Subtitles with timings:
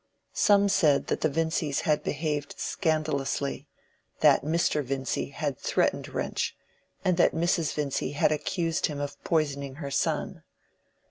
[0.33, 3.67] Some said, that the Vincys had behaved scandalously,
[4.21, 4.83] that Mr.
[4.83, 6.55] Vincy had threatened Wrench,
[7.05, 7.75] and that Mrs.
[7.75, 10.41] Vincy had accused him of poisoning her son.